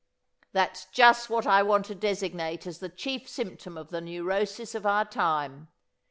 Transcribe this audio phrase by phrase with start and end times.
[0.51, 4.83] "That's just what I want to designate as the chief symptom of the neurosis of
[4.87, 5.67] our time.